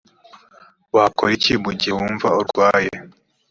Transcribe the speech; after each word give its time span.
wakora 0.95 1.31
iki 1.37 1.53
mu 1.63 1.71
gihe 1.79 1.93
wumva 1.97 2.27
urwaye‽ 2.41 2.93